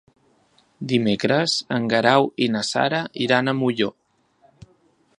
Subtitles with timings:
[0.91, 3.95] Dimecres en Guerau i na Sara iran a Molló.